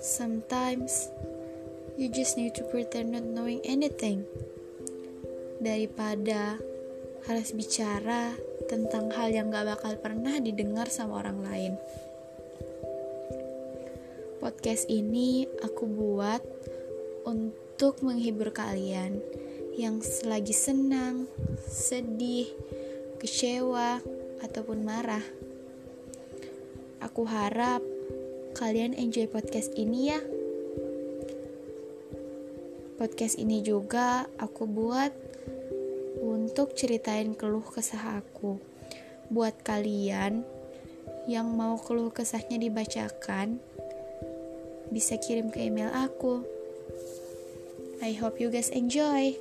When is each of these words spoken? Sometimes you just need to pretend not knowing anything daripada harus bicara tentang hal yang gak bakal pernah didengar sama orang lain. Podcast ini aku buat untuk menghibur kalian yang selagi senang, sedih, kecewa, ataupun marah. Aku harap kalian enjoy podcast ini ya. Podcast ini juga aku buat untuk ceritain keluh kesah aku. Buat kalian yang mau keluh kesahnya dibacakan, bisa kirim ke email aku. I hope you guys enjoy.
Sometimes 0.00 1.12
you 2.00 2.08
just 2.08 2.40
need 2.40 2.56
to 2.56 2.64
pretend 2.72 3.12
not 3.12 3.20
knowing 3.20 3.60
anything 3.68 4.24
daripada 5.60 6.56
harus 7.28 7.52
bicara 7.52 8.32
tentang 8.64 9.12
hal 9.12 9.28
yang 9.28 9.52
gak 9.52 9.76
bakal 9.76 9.92
pernah 10.00 10.40
didengar 10.40 10.88
sama 10.88 11.20
orang 11.20 11.44
lain. 11.44 11.72
Podcast 14.40 14.88
ini 14.88 15.44
aku 15.60 15.84
buat 15.84 16.40
untuk 17.28 18.00
menghibur 18.00 18.56
kalian 18.56 19.20
yang 19.76 20.00
selagi 20.00 20.56
senang, 20.56 21.28
sedih, 21.68 22.48
kecewa, 23.20 24.00
ataupun 24.40 24.80
marah. 24.80 25.24
Aku 27.04 27.28
harap 27.28 27.84
kalian 28.54 28.96
enjoy 28.96 29.30
podcast 29.30 29.70
ini 29.78 30.10
ya. 30.10 30.20
Podcast 33.00 33.40
ini 33.40 33.64
juga 33.64 34.28
aku 34.36 34.68
buat 34.68 35.12
untuk 36.20 36.76
ceritain 36.76 37.32
keluh 37.32 37.64
kesah 37.64 38.20
aku. 38.20 38.60
Buat 39.32 39.62
kalian 39.64 40.44
yang 41.24 41.48
mau 41.54 41.78
keluh 41.80 42.12
kesahnya 42.12 42.60
dibacakan, 42.60 43.62
bisa 44.92 45.16
kirim 45.16 45.48
ke 45.48 45.64
email 45.64 45.88
aku. 45.94 46.44
I 48.00 48.16
hope 48.16 48.40
you 48.40 48.48
guys 48.48 48.72
enjoy. 48.72 49.36